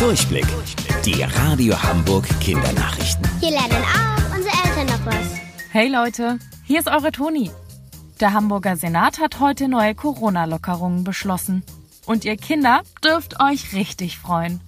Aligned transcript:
Durchblick. 0.00 0.46
Die 1.04 1.22
Radio 1.22 1.74
Hamburg 1.82 2.26
Kindernachrichten. 2.40 3.28
Hier 3.38 3.50
lernen 3.50 3.84
auch 3.84 4.34
unsere 4.34 4.54
Eltern 4.64 4.86
noch 4.86 5.04
was. 5.04 5.34
Hey 5.70 5.88
Leute, 5.88 6.38
hier 6.64 6.78
ist 6.78 6.88
eure 6.88 7.12
Toni. 7.12 7.50
Der 8.18 8.32
Hamburger 8.32 8.78
Senat 8.78 9.18
hat 9.18 9.40
heute 9.40 9.68
neue 9.68 9.94
Corona-Lockerungen 9.94 11.04
beschlossen. 11.04 11.64
Und 12.06 12.24
ihr 12.24 12.38
Kinder 12.38 12.80
dürft 13.04 13.40
euch 13.42 13.74
richtig 13.74 14.16
freuen. 14.16 14.62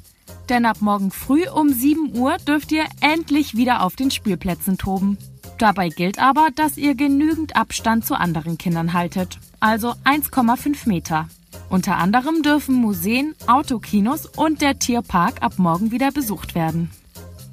Denn 0.50 0.66
ab 0.66 0.76
morgen 0.80 1.10
früh 1.10 1.48
um 1.48 1.72
7 1.72 2.14
Uhr 2.14 2.36
dürft 2.36 2.70
ihr 2.70 2.84
endlich 3.00 3.56
wieder 3.56 3.84
auf 3.84 3.96
den 3.96 4.10
Spielplätzen 4.10 4.76
toben. 4.76 5.16
Dabei 5.56 5.88
gilt 5.88 6.18
aber, 6.18 6.48
dass 6.54 6.76
ihr 6.76 6.94
genügend 6.94 7.56
Abstand 7.56 8.04
zu 8.04 8.16
anderen 8.16 8.58
Kindern 8.58 8.92
haltet, 8.92 9.38
also 9.60 9.94
1,5 10.04 10.86
Meter. 10.86 11.26
Unter 11.72 11.96
anderem 11.96 12.42
dürfen 12.42 12.74
Museen, 12.74 13.34
Autokinos 13.46 14.26
und 14.26 14.60
der 14.60 14.78
Tierpark 14.78 15.40
ab 15.40 15.54
morgen 15.56 15.90
wieder 15.90 16.12
besucht 16.12 16.54
werden. 16.54 16.90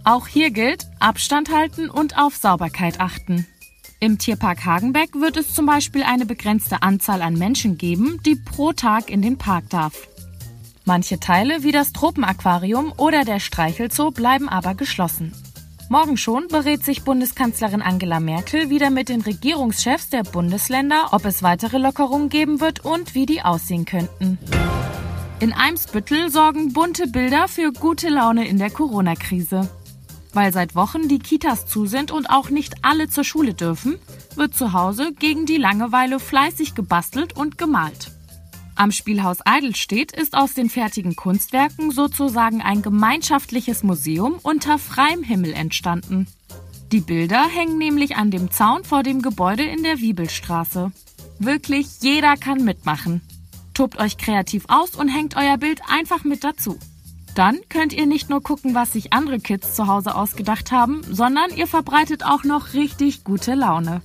Auch 0.03 0.27
hier 0.27 0.51
gilt 0.51 0.87
Abstand 0.99 1.49
halten 1.49 1.89
und 1.89 2.17
auf 2.17 2.35
Sauberkeit 2.35 2.99
achten. 2.99 3.47
Im 4.01 4.17
Tierpark 4.17 4.65
Hagenbeck 4.65 5.15
wird 5.15 5.37
es 5.37 5.53
zum 5.53 5.65
Beispiel 5.65 6.03
eine 6.03 6.25
begrenzte 6.25 6.81
Anzahl 6.81 7.21
an 7.21 7.35
Menschen 7.35 7.77
geben, 7.77 8.19
die 8.25 8.35
pro 8.35 8.73
Tag 8.73 9.09
in 9.09 9.21
den 9.21 9.37
Park 9.37 9.69
darf. 9.69 9.93
Manche 10.83 11.21
Teile 11.21 11.63
wie 11.63 11.71
das 11.71 11.93
Tropenaquarium 11.93 12.91
oder 12.97 13.23
der 13.23 13.39
Streichelzoo 13.39 14.11
bleiben 14.11 14.49
aber 14.49 14.75
geschlossen. 14.75 15.31
Morgen 15.91 16.17
schon 16.17 16.47
berät 16.47 16.85
sich 16.85 17.03
Bundeskanzlerin 17.03 17.81
Angela 17.81 18.19
Merkel 18.19 18.69
wieder 18.69 18.91
mit 18.91 19.09
den 19.09 19.21
Regierungschefs 19.21 20.09
der 20.09 20.21
Bundesländer, 20.21 21.09
ob 21.13 21.25
es 21.25 21.41
weitere 21.41 21.79
Lockerungen 21.79 22.29
geben 22.29 22.61
wird 22.61 22.85
und 22.85 23.15
wie 23.15 23.25
die 23.25 23.41
aussehen 23.41 23.85
könnten. 23.85 24.37
In 25.39 25.51
Eimsbüttel 25.51 26.29
sorgen 26.29 26.73
bunte 26.73 27.07
Bilder 27.07 27.47
für 27.47 27.71
gute 27.71 28.09
Laune 28.09 28.47
in 28.47 28.59
der 28.59 28.69
Corona-Krise. 28.69 29.67
Weil 30.31 30.53
seit 30.53 30.75
Wochen 30.75 31.07
die 31.07 31.17
Kitas 31.17 31.65
zu 31.65 31.87
sind 31.87 32.11
und 32.11 32.29
auch 32.29 32.51
nicht 32.51 32.75
alle 32.83 33.09
zur 33.09 33.23
Schule 33.23 33.55
dürfen, 33.55 33.97
wird 34.35 34.53
zu 34.53 34.73
Hause 34.73 35.11
gegen 35.17 35.47
die 35.47 35.57
Langeweile 35.57 36.19
fleißig 36.19 36.75
gebastelt 36.75 37.35
und 37.35 37.57
gemalt. 37.57 38.08
Am 38.79 38.93
Spielhaus 38.93 39.39
Eidelstedt 39.43 40.13
ist 40.13 40.35
aus 40.35 40.53
den 40.53 40.69
fertigen 40.69 41.17
Kunstwerken 41.17 41.91
sozusagen 41.91 42.61
ein 42.61 42.81
gemeinschaftliches 42.81 43.83
Museum 43.83 44.39
unter 44.41 44.79
freiem 44.79 45.21
Himmel 45.21 45.51
entstanden. 45.51 46.27
Die 46.93 47.01
Bilder 47.01 47.45
hängen 47.45 47.77
nämlich 47.77 48.15
an 48.15 48.31
dem 48.31 48.51
Zaun 48.51 48.85
vor 48.85 49.03
dem 49.03 49.21
Gebäude 49.21 49.63
in 49.63 49.83
der 49.83 49.99
Wiebelstraße. 49.99 50.93
Wirklich 51.39 51.87
jeder 51.99 52.37
kann 52.37 52.63
mitmachen. 52.63 53.19
Tobt 53.73 53.99
euch 53.99 54.17
kreativ 54.17 54.63
aus 54.69 54.95
und 54.95 55.09
hängt 55.09 55.35
euer 55.35 55.57
Bild 55.57 55.81
einfach 55.89 56.23
mit 56.23 56.45
dazu. 56.45 56.79
Dann 57.35 57.59
könnt 57.67 57.91
ihr 57.91 58.05
nicht 58.05 58.29
nur 58.29 58.41
gucken, 58.41 58.75
was 58.75 58.93
sich 58.93 59.11
andere 59.11 59.41
Kids 59.41 59.75
zu 59.75 59.87
Hause 59.87 60.15
ausgedacht 60.15 60.71
haben, 60.71 61.01
sondern 61.03 61.49
ihr 61.53 61.67
verbreitet 61.67 62.23
auch 62.23 62.45
noch 62.45 62.73
richtig 62.73 63.25
gute 63.25 63.55
Laune. 63.55 64.01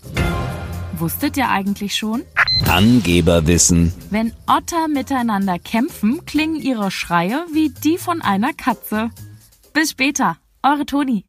Wusstet 0.98 1.36
ihr 1.36 1.48
eigentlich 1.48 1.94
schon? 1.96 2.22
Angeberwissen. 2.68 3.92
Wenn 4.10 4.32
Otter 4.46 4.88
miteinander 4.88 5.58
kämpfen, 5.58 6.24
klingen 6.24 6.56
ihre 6.56 6.90
Schreie 6.90 7.46
wie 7.52 7.70
die 7.70 7.98
von 7.98 8.22
einer 8.22 8.52
Katze. 8.52 9.10
Bis 9.72 9.90
später, 9.90 10.36
eure 10.62 10.86
Toni. 10.86 11.22